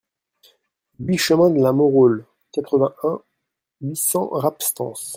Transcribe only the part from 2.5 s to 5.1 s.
quatre-vingt-un, huit cents, Rabastens